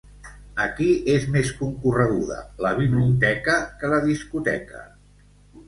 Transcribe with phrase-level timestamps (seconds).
[0.63, 4.85] Aquí és més concorreguda la biblioteca que la discoteca